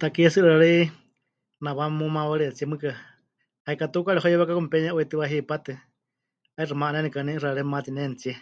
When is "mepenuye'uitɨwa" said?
4.64-5.30